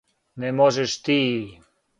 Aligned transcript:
Не 0.35 0.51
можеш 0.51 0.97
ти. 0.97 1.17